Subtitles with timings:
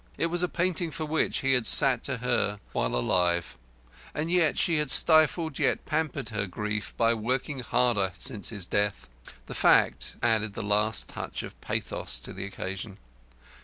[0.17, 3.55] It was a painting for which he had sat to her while alive,
[4.15, 8.65] and she had stifled yet pampered her grief by working hard at it since his
[8.65, 9.07] death.
[9.45, 12.97] The fact added the last touch of pathos to the occasion.